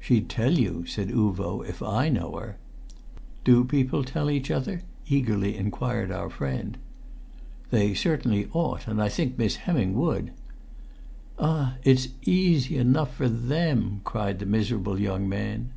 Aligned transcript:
"She'd 0.00 0.28
tell 0.28 0.54
you," 0.58 0.86
said 0.86 1.06
Uvo, 1.08 1.62
"if 1.62 1.84
I 1.84 2.08
know 2.08 2.32
her." 2.34 2.56
"Do 3.44 3.62
people 3.62 4.02
tell 4.02 4.28
each 4.28 4.50
other?" 4.50 4.82
eagerly 5.08 5.54
inquired 5.56 6.10
our 6.10 6.28
friend. 6.28 6.76
"They 7.70 7.94
certainly 7.94 8.48
ought, 8.52 8.88
and 8.88 9.00
I 9.00 9.08
think 9.08 9.38
Miss 9.38 9.54
Hemming 9.54 9.94
would." 9.94 10.32
"Ah! 11.38 11.76
it's 11.84 12.08
easy 12.24 12.76
enough 12.76 13.14
for 13.14 13.28
them!" 13.28 14.00
cried 14.02 14.40
the 14.40 14.46
miserable 14.46 14.98
young 14.98 15.28
man. 15.28 15.70